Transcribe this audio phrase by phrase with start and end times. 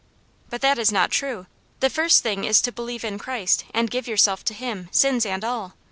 [0.49, 1.45] "But that is not true.
[1.79, 5.45] The first thing is to believe in Christ, and give yourself to Him, sins and
[5.45, 5.75] all.